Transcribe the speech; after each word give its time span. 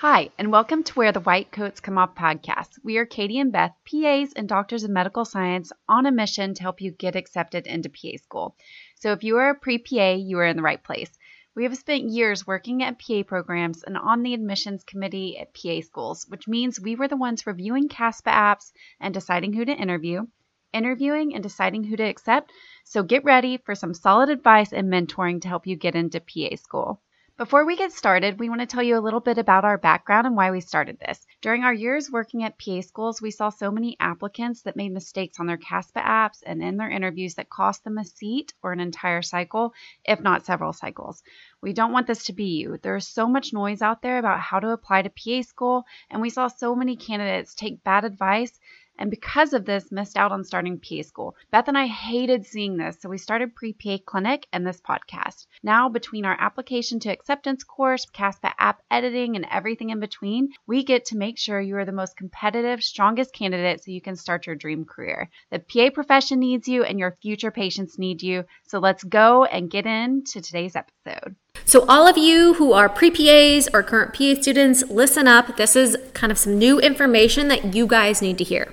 Hi, 0.00 0.30
and 0.38 0.52
welcome 0.52 0.84
to 0.84 0.94
Where 0.94 1.10
the 1.10 1.18
White 1.18 1.50
Coats 1.50 1.80
Come 1.80 1.98
Off 1.98 2.14
podcast. 2.14 2.78
We 2.84 2.98
are 2.98 3.04
Katie 3.04 3.40
and 3.40 3.50
Beth, 3.50 3.74
PAs 3.84 4.32
and 4.32 4.48
doctors 4.48 4.84
of 4.84 4.90
medical 4.90 5.24
science, 5.24 5.72
on 5.88 6.06
a 6.06 6.12
mission 6.12 6.54
to 6.54 6.62
help 6.62 6.80
you 6.80 6.92
get 6.92 7.16
accepted 7.16 7.66
into 7.66 7.88
PA 7.88 8.16
school. 8.22 8.56
So 8.94 9.10
if 9.10 9.24
you 9.24 9.38
are 9.38 9.50
a 9.50 9.54
pre 9.56 9.78
PA, 9.78 10.12
you 10.12 10.38
are 10.38 10.46
in 10.46 10.56
the 10.56 10.62
right 10.62 10.80
place. 10.80 11.10
We 11.56 11.64
have 11.64 11.76
spent 11.76 12.10
years 12.10 12.46
working 12.46 12.84
at 12.84 13.00
PA 13.00 13.24
programs 13.26 13.82
and 13.82 13.96
on 13.98 14.22
the 14.22 14.34
admissions 14.34 14.84
committee 14.84 15.36
at 15.36 15.52
PA 15.52 15.80
schools, 15.80 16.26
which 16.28 16.46
means 16.46 16.78
we 16.78 16.94
were 16.94 17.08
the 17.08 17.16
ones 17.16 17.44
reviewing 17.44 17.88
CASPA 17.88 18.30
apps 18.30 18.70
and 19.00 19.12
deciding 19.12 19.52
who 19.52 19.64
to 19.64 19.72
interview, 19.72 20.28
interviewing 20.72 21.34
and 21.34 21.42
deciding 21.42 21.82
who 21.82 21.96
to 21.96 22.04
accept. 22.04 22.52
So 22.84 23.02
get 23.02 23.24
ready 23.24 23.56
for 23.56 23.74
some 23.74 23.94
solid 23.94 24.28
advice 24.28 24.72
and 24.72 24.92
mentoring 24.92 25.40
to 25.40 25.48
help 25.48 25.66
you 25.66 25.74
get 25.74 25.96
into 25.96 26.20
PA 26.20 26.54
school. 26.54 27.02
Before 27.38 27.64
we 27.64 27.76
get 27.76 27.92
started, 27.92 28.40
we 28.40 28.48
want 28.48 28.62
to 28.62 28.66
tell 28.66 28.82
you 28.82 28.98
a 28.98 29.06
little 29.06 29.20
bit 29.20 29.38
about 29.38 29.64
our 29.64 29.78
background 29.78 30.26
and 30.26 30.34
why 30.34 30.50
we 30.50 30.60
started 30.60 30.98
this. 30.98 31.24
During 31.40 31.62
our 31.62 31.72
years 31.72 32.10
working 32.10 32.42
at 32.42 32.58
PA 32.58 32.80
schools, 32.80 33.22
we 33.22 33.30
saw 33.30 33.48
so 33.48 33.70
many 33.70 33.96
applicants 34.00 34.62
that 34.62 34.74
made 34.74 34.92
mistakes 34.92 35.38
on 35.38 35.46
their 35.46 35.56
CASPA 35.56 36.00
apps 36.00 36.42
and 36.44 36.60
in 36.60 36.76
their 36.76 36.90
interviews 36.90 37.36
that 37.36 37.48
cost 37.48 37.84
them 37.84 37.96
a 37.96 38.04
seat 38.04 38.54
or 38.60 38.72
an 38.72 38.80
entire 38.80 39.22
cycle, 39.22 39.72
if 40.04 40.20
not 40.20 40.46
several 40.46 40.72
cycles. 40.72 41.22
We 41.62 41.72
don't 41.72 41.92
want 41.92 42.08
this 42.08 42.24
to 42.24 42.32
be 42.32 42.58
you. 42.58 42.76
There 42.82 42.96
is 42.96 43.06
so 43.06 43.28
much 43.28 43.52
noise 43.52 43.82
out 43.82 44.02
there 44.02 44.18
about 44.18 44.40
how 44.40 44.58
to 44.58 44.70
apply 44.70 45.02
to 45.02 45.10
PA 45.10 45.42
school, 45.42 45.84
and 46.10 46.20
we 46.20 46.30
saw 46.30 46.48
so 46.48 46.74
many 46.74 46.96
candidates 46.96 47.54
take 47.54 47.84
bad 47.84 48.04
advice 48.04 48.58
and 48.98 49.10
because 49.10 49.52
of 49.52 49.64
this, 49.64 49.92
missed 49.92 50.16
out 50.16 50.32
on 50.32 50.44
starting 50.44 50.78
PA 50.78 51.02
school. 51.02 51.36
Beth 51.50 51.68
and 51.68 51.78
I 51.78 51.86
hated 51.86 52.44
seeing 52.44 52.76
this, 52.76 52.98
so 53.00 53.08
we 53.08 53.18
started 53.18 53.54
Pre 53.54 53.72
PA 53.72 53.98
Clinic 54.04 54.46
and 54.52 54.66
this 54.66 54.80
podcast. 54.80 55.46
Now, 55.62 55.88
between 55.88 56.24
our 56.24 56.36
application 56.38 57.00
to 57.00 57.10
acceptance 57.10 57.64
course, 57.64 58.06
CASPA 58.06 58.52
app 58.58 58.82
editing, 58.90 59.36
and 59.36 59.46
everything 59.50 59.90
in 59.90 60.00
between, 60.00 60.50
we 60.66 60.84
get 60.84 61.06
to 61.06 61.16
make 61.16 61.38
sure 61.38 61.60
you 61.60 61.76
are 61.76 61.84
the 61.84 61.92
most 61.92 62.16
competitive, 62.16 62.82
strongest 62.82 63.32
candidate 63.32 63.82
so 63.82 63.90
you 63.90 64.00
can 64.00 64.16
start 64.16 64.46
your 64.46 64.56
dream 64.56 64.84
career. 64.84 65.30
The 65.50 65.60
PA 65.60 65.90
profession 65.90 66.40
needs 66.40 66.68
you, 66.68 66.84
and 66.84 66.98
your 66.98 67.16
future 67.22 67.50
patients 67.50 67.98
need 67.98 68.22
you. 68.22 68.44
So 68.66 68.78
let's 68.78 69.04
go 69.04 69.44
and 69.44 69.70
get 69.70 69.86
into 69.86 70.40
today's 70.40 70.76
episode. 70.76 71.36
So, 71.64 71.84
all 71.88 72.06
of 72.06 72.16
you 72.16 72.54
who 72.54 72.72
are 72.72 72.88
pre 72.88 73.10
PAs 73.10 73.68
or 73.72 73.82
current 73.82 74.14
PA 74.14 74.40
students, 74.40 74.82
listen 74.88 75.28
up. 75.28 75.56
This 75.56 75.76
is 75.76 75.96
kind 76.14 76.30
of 76.32 76.38
some 76.38 76.58
new 76.58 76.80
information 76.80 77.48
that 77.48 77.74
you 77.74 77.86
guys 77.86 78.22
need 78.22 78.38
to 78.38 78.44
hear. 78.44 78.72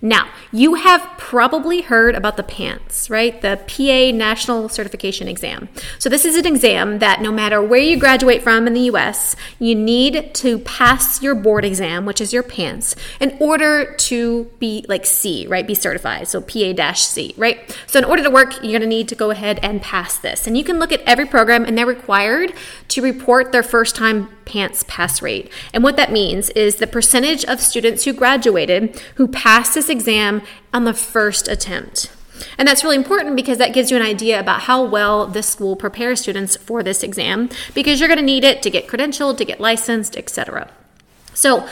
Now, 0.00 0.28
you 0.52 0.74
have 0.74 1.08
probably 1.18 1.82
heard 1.82 2.14
about 2.14 2.36
the 2.36 2.42
PANCE, 2.42 3.10
right? 3.10 3.40
The 3.40 3.60
PA 3.66 4.16
National 4.16 4.68
Certification 4.68 5.28
Exam. 5.28 5.68
So, 5.98 6.08
this 6.08 6.24
is 6.24 6.36
an 6.36 6.46
exam 6.46 7.00
that 7.00 7.20
no 7.20 7.32
matter 7.32 7.60
where 7.60 7.80
you 7.80 7.98
graduate 7.98 8.42
from 8.42 8.66
in 8.66 8.74
the 8.74 8.82
US, 8.92 9.34
you 9.58 9.74
need 9.74 10.34
to 10.34 10.58
pass 10.60 11.20
your 11.22 11.34
board 11.34 11.64
exam, 11.64 12.06
which 12.06 12.20
is 12.20 12.32
your 12.32 12.42
PANCE, 12.42 12.94
in 13.20 13.36
order 13.40 13.94
to 13.94 14.44
be 14.58 14.84
like 14.88 15.04
C, 15.04 15.46
right? 15.48 15.66
Be 15.66 15.74
certified. 15.74 16.28
So, 16.28 16.40
PA 16.40 16.92
C, 16.92 17.34
right? 17.36 17.76
So, 17.86 17.98
in 17.98 18.04
order 18.04 18.22
to 18.22 18.30
work, 18.30 18.62
you're 18.62 18.78
going 18.78 18.80
to 18.82 18.86
need 18.86 19.08
to 19.08 19.14
go 19.14 19.30
ahead 19.30 19.58
and 19.62 19.82
pass 19.82 20.16
this. 20.18 20.46
And 20.46 20.56
you 20.56 20.64
can 20.64 20.78
look 20.78 20.92
at 20.92 21.00
every 21.00 21.26
program, 21.26 21.64
and 21.64 21.76
they're 21.76 21.86
required 21.86 22.52
to 22.88 23.02
report 23.02 23.52
their 23.52 23.62
first 23.62 23.96
time 23.96 24.28
PANCE 24.48 24.84
pass 24.88 25.20
rate. 25.22 25.52
And 25.72 25.84
what 25.84 25.96
that 25.96 26.10
means 26.10 26.50
is 26.50 26.76
the 26.76 26.86
percentage 26.86 27.44
of 27.44 27.60
students 27.60 28.04
who 28.04 28.12
graduated 28.12 29.00
who 29.16 29.28
passed 29.28 29.74
this 29.74 29.87
exam 29.88 30.42
on 30.72 30.84
the 30.84 30.94
first 30.94 31.48
attempt. 31.48 32.10
And 32.56 32.68
that's 32.68 32.84
really 32.84 32.96
important 32.96 33.36
because 33.36 33.58
that 33.58 33.72
gives 33.72 33.90
you 33.90 33.96
an 33.96 34.02
idea 34.02 34.38
about 34.38 34.62
how 34.62 34.84
well 34.84 35.26
this 35.26 35.48
school 35.48 35.76
prepares 35.76 36.20
students 36.20 36.56
for 36.56 36.82
this 36.82 37.02
exam 37.02 37.50
because 37.74 37.98
you're 37.98 38.08
going 38.08 38.18
to 38.18 38.24
need 38.24 38.44
it 38.44 38.62
to 38.62 38.70
get 38.70 38.86
credentialed, 38.86 39.38
to 39.38 39.44
get 39.44 39.60
licensed, 39.60 40.16
etc. 40.16 40.70
So, 41.34 41.68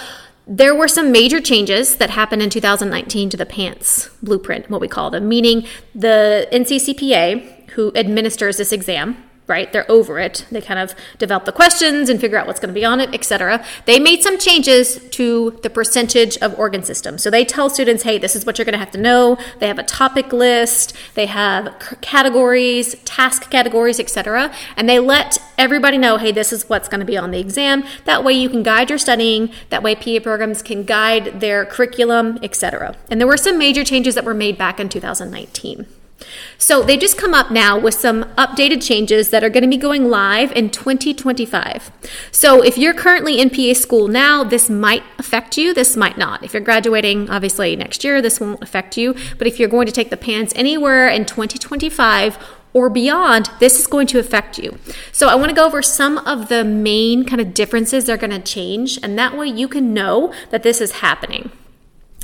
there 0.49 0.77
were 0.77 0.87
some 0.87 1.11
major 1.11 1.41
changes 1.41 1.97
that 1.97 2.11
happened 2.11 2.41
in 2.41 2.51
2019 2.51 3.31
to 3.31 3.37
the 3.37 3.45
PANCE 3.45 4.11
blueprint, 4.23 4.71
what 4.71 4.81
we 4.81 4.87
call 4.87 5.11
them, 5.11 5.29
meaning 5.29 5.67
the 5.93 6.47
NCCPA, 6.53 7.71
who 7.71 7.91
administers 7.97 8.59
this 8.59 8.71
exam, 8.71 9.23
right? 9.47 9.73
They're 9.73 9.91
over 9.91 10.19
it. 10.19 10.45
They 10.51 10.61
kind 10.61 10.81
of 10.81 10.95
develop 11.19 11.45
the 11.45 11.53
questions 11.53 12.09
and 12.09 12.21
figure 12.21 12.39
out 12.39 12.47
what's 12.47 12.61
going 12.61 12.75
to 12.75 12.79
be 12.79 12.85
on 12.85 13.01
it, 13.01 13.15
etc. 13.15 13.65
They 13.85 13.99
made 13.99 14.23
some 14.23 14.39
changes 14.39 14.99
to 15.11 15.59
the 15.63 15.71
percentage 15.71 16.37
of 16.39 16.59
organ 16.59 16.83
systems. 16.83 17.23
So 17.23 17.31
they 17.31 17.45
tell 17.45 17.71
students, 17.71 18.03
hey, 18.03 18.19
this 18.19 18.35
is 18.35 18.45
what 18.45 18.59
you're 18.59 18.65
going 18.65 18.73
to 18.73 18.79
have 18.79 18.91
to 18.93 19.01
know. 19.01 19.39
They 19.61 19.69
have 19.69 19.79
a 19.79 19.85
topic 19.85 20.33
list, 20.33 20.95
they 21.15 21.27
have 21.27 21.99
categories, 22.01 22.97
task 23.05 23.51
categories, 23.51 24.01
etc. 24.01 24.53
And 24.77 24.89
they 24.89 24.99
let 24.99 25.39
everybody 25.59 25.99
know, 25.99 26.17
hey, 26.17 26.33
this 26.33 26.53
is 26.53 26.69
what's 26.69 26.89
going 26.89 27.01
to 27.01 27.07
be 27.07 27.17
on 27.17 27.31
the 27.31 27.39
exam. 27.39 27.85
That 28.05 28.25
way 28.25 28.33
you 28.33 28.49
can 28.49 28.63
guide 28.63 28.91
your 28.91 28.99
studying. 28.99 29.51
That 29.71 29.83
way 29.83 29.95
PA 29.95 30.23
programs 30.23 30.63
can 30.63 30.85
guide 30.85 31.41
their 31.41 31.65
curriculum, 31.65 32.39
etc. 32.43 32.97
And 33.11 33.21
there 33.21 33.29
were 33.29 33.37
some 33.37 33.59
major 33.59 33.85
changes 33.85 34.15
that 34.17 34.25
were 34.25 34.35
made 34.35 34.59
back 34.59 34.81
in 34.81 34.89
2019. 34.89 35.87
So 36.59 36.83
they 36.83 36.97
just 36.97 37.19
come 37.19 37.35
up 37.35 37.51
now 37.51 37.79
with 37.79 37.95
some 37.95 38.25
updated 38.37 38.83
changes 38.83 39.29
that 39.31 39.45
are 39.45 39.51
going 39.51 39.63
to 39.63 39.69
be 39.69 39.77
going 39.77 40.09
live 40.09 40.51
in 40.53 40.71
2025. 40.71 41.91
So 42.31 42.63
if 42.63 42.79
you're 42.79 42.95
currently 42.95 43.41
in 43.41 43.51
PA 43.51 43.75
school 43.75 44.09
now, 44.09 44.43
this 44.43 44.71
might 44.71 45.03
affect 45.19 45.59
you, 45.59 45.75
this 45.75 45.97
might 45.97 46.17
not. 46.17 46.43
If 46.43 46.55
you're 46.55 46.63
graduating, 46.63 47.29
obviously 47.29 47.77
next 47.77 48.05
year, 48.05 48.23
this 48.23 48.41
won't 48.41 48.63
affect 48.63 48.97
you. 48.97 49.15
But 49.39 49.47
if 49.47 49.61
you're 49.61 49.69
going 49.69 49.87
to 49.87 49.93
take 49.93 50.11
the 50.11 50.17
PANCE 50.17 50.53
anywhere 50.57 51.09
in 51.09 51.27
2025, 51.27 52.39
or 52.73 52.91
beyond, 52.91 53.49
this 53.59 53.81
is 53.81 53.87
going 53.87 54.07
to 54.07 54.19
affect 54.19 54.59
you. 54.59 54.79
So, 55.11 55.29
I 55.29 55.35
want 55.35 55.49
to 55.49 55.55
go 55.55 55.65
over 55.65 55.81
some 55.81 56.19
of 56.19 56.51
the 56.51 56.63
main 56.63 57.25
kind 57.25 57.41
of 57.41 57.55
differences 57.55 58.05
that 58.05 58.13
are 58.13 58.17
going 58.19 58.33
to 58.33 58.39
change, 58.39 58.99
and 59.03 59.19
that 59.19 59.35
way 59.35 59.47
you 59.47 59.67
can 59.67 59.95
know 59.95 60.31
that 60.51 60.63
this 60.63 60.83
is 60.83 60.93
happening. 60.93 61.51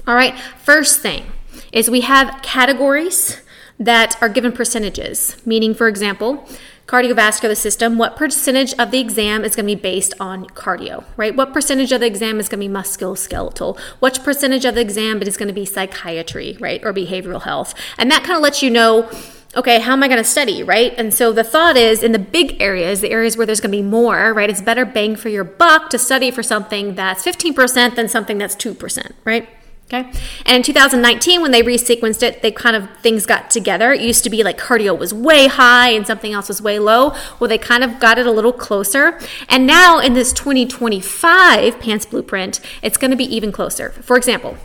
All 0.07 0.15
right, 0.15 0.39
first 0.59 1.01
thing 1.01 1.25
is 1.73 1.89
we 1.89 2.03
have 2.03 2.43
categories 2.43 3.41
that 3.85 4.21
are 4.23 4.29
given 4.29 4.53
percentages, 4.53 5.37
meaning, 5.45 5.75
for 5.75 5.89
example, 5.89 6.47
cardiovascular 6.87 7.57
system, 7.57 7.97
what 7.97 8.17
percentage 8.17 8.75
of 8.79 8.91
the 8.91 9.01
exam 9.01 9.45
is 9.45 9.57
going 9.57 9.67
to 9.67 9.75
be 9.75 9.81
based 9.81 10.15
on 10.21 10.47
cardio, 10.47 11.05
right? 11.17 11.35
What 11.35 11.53
percentage 11.53 11.93
of 11.93 12.01
the 12.01 12.07
exam 12.07 12.39
is 12.39 12.49
going 12.49 12.61
to 12.61 12.69
be 12.69 12.73
musculoskeletal? 12.73 13.79
What 13.99 14.23
percentage 14.23 14.65
of 14.65 14.75
the 14.75 14.81
exam 14.81 15.23
is 15.23 15.37
going 15.37 15.49
to 15.49 15.55
be 15.55 15.65
psychiatry, 15.65 16.57
right? 16.61 16.85
Or 16.85 16.93
behavioral 16.93 17.43
health? 17.43 17.75
And 17.99 18.11
that 18.11 18.25
kind 18.25 18.37
of 18.37 18.43
lets 18.43 18.63
you 18.63 18.71
know 18.71 19.09
okay, 19.55 19.81
how 19.81 19.93
am 19.93 20.03
I 20.03 20.09
going 20.09 20.17
to 20.17 20.25
study, 20.25 20.63
right? 20.63 20.95
And 20.97 21.13
so 21.13 21.33
the 21.33 21.45
thought 21.45 21.77
is 21.77 22.03
in 22.03 22.13
the 22.13 22.19
big 22.19 22.61
areas, 22.61 23.01
the 23.01 23.11
areas 23.11 23.37
where 23.37 23.45
there's 23.45 23.61
going 23.61 23.73
to 23.73 23.77
be 23.77 23.83
more, 23.83 24.33
right? 24.33 24.49
It's 24.49 24.63
better 24.63 24.87
bang 24.87 25.15
for 25.15 25.29
your 25.29 25.45
buck 25.45 25.91
to 25.91 25.99
study 25.99 26.31
for 26.31 26.43
something 26.43 26.95
that's 26.95 27.23
15% 27.23 27.95
than 27.95 28.09
something 28.09 28.39
that's 28.39 28.57
2%, 28.57 29.13
right? 29.25 29.49
Okay. 29.93 30.11
And 30.47 30.57
in 30.57 30.63
2019, 30.63 31.43
when 31.43 31.51
they 31.51 31.63
resequenced 31.63 32.23
it, 32.23 32.41
they 32.41 32.51
kind 32.51 32.75
of 32.75 32.89
things 32.99 33.27
got 33.27 33.51
together. 33.51 33.93
It 33.93 34.01
used 34.01 34.25
to 34.25 34.31
be 34.31 34.43
like 34.43 34.57
cardio 34.57 34.99
was 34.99 35.13
way 35.13 35.49
high 35.49 35.91
and 35.91 36.07
something 36.07 36.33
else 36.33 36.49
was 36.49 36.63
way 36.63 36.79
low. 36.79 37.15
Well, 37.39 37.49
they 37.49 37.59
kind 37.59 37.85
of 37.85 38.01
got 38.01 38.19
it 38.19 38.27
a 38.27 38.31
little 38.31 38.55
closer. 38.55 39.21
And 39.51 39.67
now 39.67 39.99
in 39.99 40.15
this 40.15 40.33
2025 40.33 41.79
PANCE 41.79 42.07
blueprint, 42.07 42.61
it's 42.81 42.97
going 42.97 43.11
to 43.11 43.17
be 43.19 43.25
even 43.25 43.53
closer. 43.53 43.91
For 43.91 44.17
example, 44.17 44.57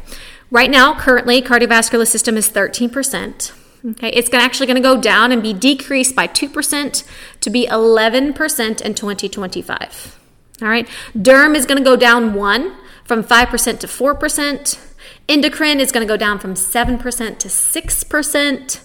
right 0.49 0.71
now, 0.71 0.97
currently, 0.97 1.41
cardiovascular 1.41 2.07
system 2.07 2.37
is 2.37 2.49
13%. 2.49 3.51
Okay, 3.85 4.09
it's 4.09 4.33
actually 4.33 4.65
going 4.65 4.81
to 4.81 4.81
go 4.81 4.99
down 4.99 5.31
and 5.33 5.41
be 5.43 5.53
decreased 5.53 6.15
by 6.15 6.27
2% 6.27 7.03
to 7.41 7.49
be 7.49 7.67
11% 7.67 8.81
in 8.81 8.93
2025. 8.93 10.19
All 10.61 10.67
right, 10.67 10.87
derm 11.15 11.53
is 11.53 11.65
going 11.65 11.77
to 11.77 11.83
go 11.83 11.95
down 11.95 12.33
1 12.33 12.75
from 13.03 13.23
5% 13.23 13.79
to 13.79 13.87
4%. 13.87 14.87
Endocrine 15.27 15.79
is 15.79 15.91
going 15.91 16.05
to 16.05 16.11
go 16.11 16.17
down 16.17 16.39
from 16.39 16.53
7% 16.53 16.99
to 17.39 17.47
6%. 17.47 18.79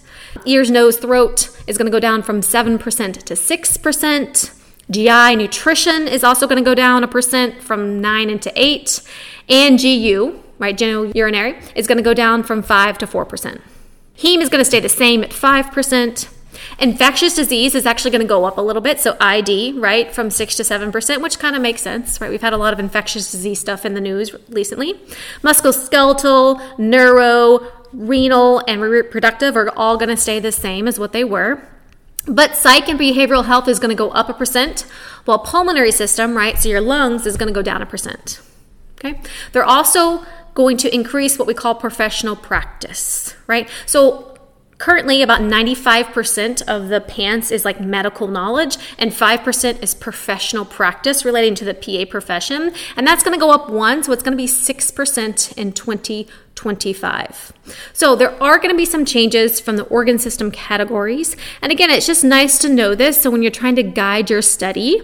Ears, 0.46 0.70
nose, 0.70 0.96
throat 0.96 1.50
is 1.66 1.76
going 1.76 1.86
to 1.86 1.92
go 1.92 2.00
down 2.00 2.22
from 2.22 2.40
7% 2.40 2.78
to 3.24 3.34
6%. 3.34 4.58
GI 4.90 5.36
nutrition 5.36 6.08
is 6.08 6.24
also 6.24 6.46
going 6.46 6.62
to 6.62 6.64
go 6.64 6.74
down 6.74 7.04
a 7.04 7.08
percent 7.08 7.62
from 7.62 8.00
9 8.00 8.30
into 8.30 8.52
8. 8.54 9.02
And 9.48 9.78
GU, 9.78 10.42
right, 10.58 10.76
general 10.76 11.10
urinary, 11.14 11.58
is 11.74 11.86
going 11.86 11.98
to 11.98 12.04
go 12.04 12.14
down 12.14 12.42
from 12.42 12.62
5 12.62 12.98
to 12.98 13.06
4%. 13.06 13.60
Heme 14.16 14.40
is 14.40 14.48
going 14.48 14.60
to 14.60 14.64
stay 14.64 14.80
the 14.80 14.88
same 14.88 15.22
at 15.22 15.30
5%. 15.30 16.28
Infectious 16.78 17.34
disease 17.34 17.74
is 17.74 17.86
actually 17.86 18.10
going 18.10 18.22
to 18.22 18.28
go 18.28 18.44
up 18.44 18.58
a 18.58 18.60
little 18.60 18.82
bit. 18.82 19.00
So 19.00 19.16
ID, 19.20 19.72
right, 19.78 20.12
from 20.12 20.30
6 20.30 20.56
to 20.56 20.62
7%, 20.62 21.22
which 21.22 21.38
kind 21.38 21.56
of 21.56 21.62
makes 21.62 21.82
sense, 21.82 22.20
right? 22.20 22.30
We've 22.30 22.40
had 22.40 22.52
a 22.52 22.56
lot 22.56 22.72
of 22.72 22.78
infectious 22.78 23.30
disease 23.30 23.60
stuff 23.60 23.84
in 23.84 23.94
the 23.94 24.00
news 24.00 24.34
recently. 24.48 24.94
Musculoskeletal, 25.42 26.78
neuro, 26.78 27.66
renal, 27.92 28.62
and 28.66 28.80
reproductive 28.80 29.56
are 29.56 29.70
all 29.76 29.96
going 29.96 30.08
to 30.08 30.16
stay 30.16 30.40
the 30.40 30.52
same 30.52 30.88
as 30.88 30.98
what 30.98 31.12
they 31.12 31.24
were. 31.24 31.62
But 32.26 32.56
psych 32.56 32.88
and 32.88 32.98
behavioral 32.98 33.44
health 33.44 33.66
is 33.68 33.78
going 33.78 33.90
to 33.90 33.96
go 33.96 34.10
up 34.10 34.28
a 34.28 34.34
percent, 34.34 34.86
while 35.24 35.40
pulmonary 35.40 35.90
system, 35.90 36.36
right, 36.36 36.56
so 36.56 36.68
your 36.68 36.80
lungs 36.80 37.26
is 37.26 37.36
going 37.36 37.48
to 37.48 37.54
go 37.54 37.62
down 37.62 37.82
a 37.82 37.86
percent. 37.86 38.40
Okay? 38.98 39.20
They're 39.50 39.64
also 39.64 40.24
going 40.54 40.76
to 40.76 40.94
increase 40.94 41.38
what 41.38 41.48
we 41.48 41.54
call 41.54 41.74
professional 41.74 42.36
practice, 42.36 43.34
right? 43.46 43.68
So 43.86 44.31
Currently, 44.82 45.22
about 45.22 45.42
95% 45.42 46.62
of 46.62 46.88
the 46.88 47.00
PANCE 47.00 47.52
is 47.52 47.64
like 47.64 47.80
medical 47.80 48.26
knowledge, 48.26 48.76
and 48.98 49.12
5% 49.12 49.80
is 49.80 49.94
professional 49.94 50.64
practice 50.64 51.24
relating 51.24 51.54
to 51.54 51.64
the 51.64 51.72
PA 51.72 52.04
profession. 52.10 52.72
And 52.96 53.06
that's 53.06 53.22
going 53.22 53.32
to 53.32 53.40
go 53.40 53.52
up 53.52 53.70
one, 53.70 54.02
so 54.02 54.10
it's 54.10 54.24
going 54.24 54.36
to 54.36 54.42
be 54.42 54.48
6% 54.48 55.56
in 55.56 55.72
2025. 55.72 57.52
So 57.92 58.16
there 58.16 58.42
are 58.42 58.58
going 58.58 58.70
to 58.70 58.76
be 58.76 58.84
some 58.84 59.04
changes 59.04 59.60
from 59.60 59.76
the 59.76 59.84
organ 59.84 60.18
system 60.18 60.50
categories. 60.50 61.36
And 61.62 61.70
again, 61.70 61.90
it's 61.90 62.08
just 62.08 62.24
nice 62.24 62.58
to 62.58 62.68
know 62.68 62.96
this. 62.96 63.22
So 63.22 63.30
when 63.30 63.42
you're 63.42 63.52
trying 63.52 63.76
to 63.76 63.84
guide 63.84 64.30
your 64.30 64.42
study, 64.42 65.00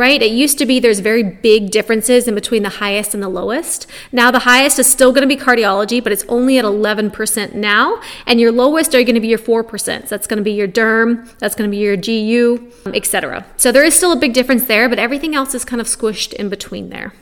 right? 0.00 0.22
It 0.22 0.30
used 0.30 0.56
to 0.56 0.64
be 0.64 0.80
there's 0.80 1.00
very 1.00 1.22
big 1.22 1.70
differences 1.70 2.26
in 2.26 2.34
between 2.34 2.62
the 2.62 2.70
highest 2.70 3.12
and 3.12 3.22
the 3.22 3.28
lowest. 3.28 3.86
Now 4.10 4.30
the 4.30 4.38
highest 4.38 4.78
is 4.78 4.86
still 4.86 5.12
going 5.12 5.28
to 5.28 5.36
be 5.36 5.40
cardiology, 5.40 6.02
but 6.02 6.10
it's 6.10 6.24
only 6.26 6.56
at 6.56 6.64
11% 6.64 7.52
now. 7.52 8.00
And 8.26 8.40
your 8.40 8.50
lowest 8.50 8.94
are 8.94 9.02
going 9.02 9.14
to 9.14 9.20
be 9.20 9.28
your 9.28 9.38
4%. 9.38 9.68
So 9.78 10.00
that's 10.08 10.26
going 10.26 10.38
to 10.38 10.42
be 10.42 10.52
your 10.52 10.66
derm, 10.66 11.28
that's 11.38 11.54
going 11.54 11.70
to 11.70 11.70
be 11.70 11.82
your 11.82 11.98
GU, 11.98 12.72
etc. 12.94 13.44
So 13.58 13.70
there 13.70 13.84
is 13.84 13.94
still 13.94 14.10
a 14.10 14.16
big 14.16 14.32
difference 14.32 14.64
there, 14.64 14.88
but 14.88 14.98
everything 14.98 15.34
else 15.34 15.54
is 15.54 15.66
kind 15.66 15.82
of 15.82 15.86
squished 15.86 16.32
in 16.32 16.48
between 16.48 16.88
there. 16.88 17.12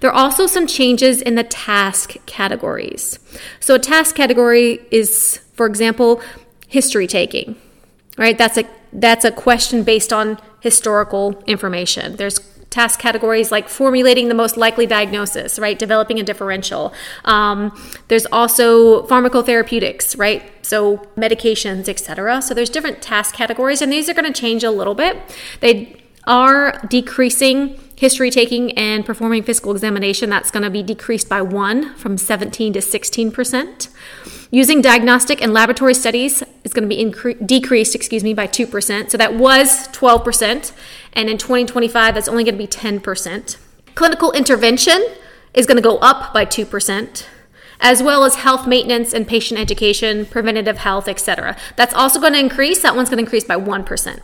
There 0.00 0.10
are 0.10 0.20
also 0.24 0.48
some 0.48 0.66
changes 0.66 1.22
in 1.22 1.36
the 1.36 1.44
task 1.44 2.16
categories. 2.26 3.20
So 3.60 3.76
a 3.76 3.78
task 3.78 4.16
category 4.16 4.80
is, 4.90 5.38
for 5.52 5.66
example, 5.66 6.20
history 6.66 7.06
taking. 7.06 7.54
Right? 8.18 8.36
That's 8.36 8.58
a 8.58 8.64
that's 8.92 9.24
a 9.24 9.30
question 9.30 9.84
based 9.84 10.12
on 10.12 10.40
historical 10.60 11.42
information. 11.46 12.16
There's 12.16 12.38
task 12.70 13.00
categories 13.00 13.50
like 13.50 13.68
formulating 13.68 14.28
the 14.28 14.34
most 14.34 14.56
likely 14.56 14.86
diagnosis, 14.86 15.58
right? 15.58 15.78
Developing 15.78 16.20
a 16.20 16.22
differential. 16.22 16.94
Um, 17.24 17.76
there's 18.08 18.26
also 18.26 19.06
pharmacotherapeutics, 19.08 20.18
right? 20.18 20.42
So 20.64 20.98
medications, 21.16 21.88
etc. 21.88 22.40
So 22.42 22.54
there's 22.54 22.70
different 22.70 23.02
task 23.02 23.34
categories, 23.34 23.82
and 23.82 23.92
these 23.92 24.08
are 24.08 24.14
going 24.14 24.32
to 24.32 24.40
change 24.40 24.62
a 24.62 24.70
little 24.70 24.94
bit. 24.94 25.18
They 25.60 26.00
are 26.26 26.80
decreasing 26.88 27.80
history 28.00 28.30
taking 28.30 28.72
and 28.78 29.04
performing 29.04 29.42
physical 29.42 29.72
examination. 29.72 30.30
That's 30.30 30.50
going 30.50 30.62
to 30.62 30.70
be 30.70 30.82
decreased 30.82 31.28
by 31.28 31.42
one 31.42 31.94
from 31.96 32.16
17 32.16 32.72
to 32.72 32.80
16 32.80 33.30
percent. 33.30 33.88
Using 34.50 34.80
diagnostic 34.80 35.42
and 35.42 35.52
laboratory 35.52 35.92
studies 35.92 36.42
is 36.64 36.72
going 36.72 36.88
to 36.88 36.96
be 36.96 37.04
incre- 37.04 37.46
decreased, 37.46 37.94
excuse 37.94 38.24
me, 38.24 38.32
by 38.32 38.46
2%. 38.46 39.10
So 39.10 39.18
that 39.18 39.34
was 39.34 39.86
12%. 39.88 40.72
And 41.12 41.28
in 41.28 41.36
2025, 41.36 42.14
that's 42.14 42.26
only 42.26 42.42
going 42.42 42.54
to 42.54 42.58
be 42.58 42.66
10%. 42.66 43.58
Clinical 43.94 44.32
intervention 44.32 45.06
is 45.52 45.66
going 45.66 45.76
to 45.76 45.82
go 45.82 45.98
up 45.98 46.32
by 46.32 46.46
2% 46.46 47.26
as 47.82 48.02
well 48.02 48.24
as 48.24 48.36
health 48.36 48.66
maintenance 48.66 49.14
and 49.14 49.26
patient 49.26 49.58
education, 49.58 50.26
preventative 50.26 50.78
health, 50.78 51.08
etc. 51.08 51.56
That's 51.76 51.94
also 51.94 52.20
going 52.20 52.34
to 52.34 52.38
increase. 52.38 52.82
That 52.82 52.94
one's 52.94 53.08
going 53.08 53.18
to 53.18 53.24
increase 53.24 53.44
by 53.44 53.56
1%. 53.56 54.20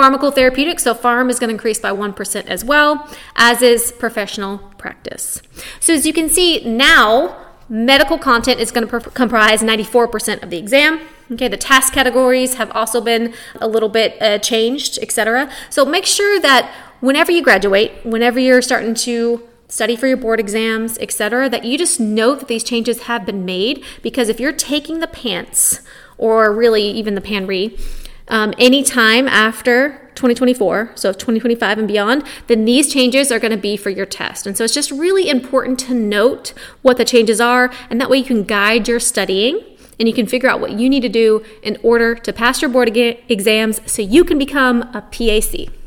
Pharmacotherapeutics, 0.00 0.80
so 0.80 0.94
pharm 0.94 1.28
is 1.28 1.38
going 1.38 1.48
to 1.48 1.54
increase 1.54 1.78
by 1.78 1.90
1% 1.90 2.46
as 2.46 2.64
well, 2.64 3.08
as 3.36 3.60
is 3.60 3.92
professional 3.92 4.58
practice. 4.78 5.42
So 5.78 5.92
as 5.92 6.06
you 6.06 6.12
can 6.12 6.30
see 6.30 6.64
now, 6.64 7.36
Medical 7.72 8.18
content 8.18 8.58
is 8.58 8.72
going 8.72 8.88
to 8.88 8.98
pr- 8.98 9.10
comprise 9.10 9.62
94% 9.62 10.42
of 10.42 10.50
the 10.50 10.58
exam. 10.58 11.00
Okay, 11.30 11.46
the 11.46 11.56
task 11.56 11.92
categories 11.92 12.54
have 12.54 12.68
also 12.72 13.00
been 13.00 13.32
a 13.60 13.68
little 13.68 13.88
bit 13.88 14.20
uh, 14.20 14.38
changed, 14.38 14.98
etc. 15.00 15.48
So 15.70 15.84
make 15.84 16.04
sure 16.04 16.40
that 16.40 16.68
whenever 16.98 17.30
you 17.30 17.44
graduate, 17.44 17.92
whenever 18.04 18.40
you're 18.40 18.60
starting 18.60 18.94
to 18.94 19.48
study 19.68 19.94
for 19.94 20.08
your 20.08 20.16
board 20.16 20.40
exams, 20.40 20.98
etc., 20.98 21.48
that 21.48 21.64
you 21.64 21.78
just 21.78 22.00
know 22.00 22.34
that 22.34 22.48
these 22.48 22.64
changes 22.64 23.02
have 23.02 23.24
been 23.24 23.44
made 23.44 23.84
because 24.02 24.28
if 24.28 24.40
you're 24.40 24.52
taking 24.52 24.98
the 24.98 25.06
PANCE 25.06 25.80
or 26.18 26.52
really 26.52 26.82
even 26.82 27.14
the 27.14 27.20
PANRE 27.20 27.78
um, 28.30 28.54
anytime 28.58 29.28
after 29.28 29.98
2024, 30.14 30.92
so 30.94 31.12
2025 31.12 31.78
and 31.78 31.88
beyond, 31.88 32.24
then 32.46 32.64
these 32.64 32.92
changes 32.92 33.30
are 33.30 33.38
going 33.38 33.50
to 33.50 33.56
be 33.56 33.76
for 33.76 33.90
your 33.90 34.06
test. 34.06 34.46
And 34.46 34.56
so 34.56 34.64
it's 34.64 34.74
just 34.74 34.90
really 34.90 35.28
important 35.28 35.78
to 35.80 35.94
note 35.94 36.52
what 36.82 36.96
the 36.96 37.04
changes 37.04 37.40
are, 37.40 37.72
and 37.88 38.00
that 38.00 38.08
way 38.08 38.18
you 38.18 38.24
can 38.24 38.44
guide 38.44 38.88
your 38.88 39.00
studying 39.00 39.60
and 39.98 40.08
you 40.08 40.14
can 40.14 40.26
figure 40.26 40.48
out 40.48 40.60
what 40.60 40.72
you 40.72 40.88
need 40.88 41.00
to 41.00 41.08
do 41.08 41.44
in 41.62 41.76
order 41.82 42.14
to 42.14 42.32
pass 42.32 42.62
your 42.62 42.70
board 42.70 42.96
exams 42.96 43.80
so 43.90 44.00
you 44.00 44.24
can 44.24 44.38
become 44.38 44.82
a 44.94 45.02
PAC. 45.02 45.79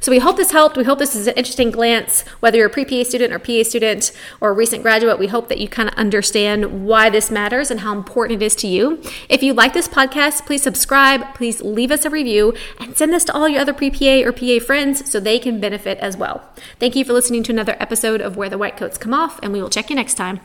So 0.00 0.10
we 0.10 0.18
hope 0.18 0.36
this 0.36 0.50
helped. 0.50 0.76
We 0.76 0.84
hope 0.84 0.98
this 0.98 1.14
is 1.14 1.26
an 1.26 1.34
interesting 1.34 1.70
glance, 1.70 2.22
whether 2.40 2.56
you're 2.58 2.66
a 2.66 2.70
pre-PA 2.70 3.04
student 3.04 3.32
or 3.32 3.38
PA 3.38 3.62
student 3.62 4.12
or 4.40 4.50
a 4.50 4.52
recent 4.52 4.82
graduate. 4.82 5.18
We 5.18 5.26
hope 5.26 5.48
that 5.48 5.58
you 5.58 5.68
kind 5.68 5.88
of 5.88 5.94
understand 5.96 6.86
why 6.86 7.10
this 7.10 7.30
matters 7.30 7.70
and 7.70 7.80
how 7.80 7.92
important 7.92 8.42
it 8.42 8.44
is 8.44 8.54
to 8.56 8.66
you. 8.66 9.02
If 9.28 9.42
you 9.42 9.54
like 9.54 9.72
this 9.72 9.88
podcast, 9.88 10.46
please 10.46 10.62
subscribe, 10.62 11.34
please 11.34 11.60
leave 11.60 11.90
us 11.90 12.04
a 12.04 12.10
review, 12.10 12.54
and 12.78 12.96
send 12.96 13.12
this 13.12 13.24
to 13.24 13.34
all 13.34 13.48
your 13.48 13.60
other 13.60 13.72
pre-PA 13.72 14.26
or 14.26 14.32
PA 14.32 14.64
friends 14.64 15.10
so 15.10 15.20
they 15.20 15.38
can 15.38 15.60
benefit 15.60 15.98
as 15.98 16.16
well. 16.16 16.42
Thank 16.78 16.96
you 16.96 17.04
for 17.04 17.12
listening 17.12 17.42
to 17.44 17.52
another 17.52 17.76
episode 17.80 18.20
of 18.20 18.36
Where 18.36 18.50
the 18.50 18.58
White 18.58 18.76
Coats 18.76 18.98
Come 18.98 19.14
Off, 19.14 19.38
and 19.42 19.52
we 19.52 19.60
will 19.60 19.70
check 19.70 19.90
you 19.90 19.96
next 19.96 20.14
time. 20.14 20.40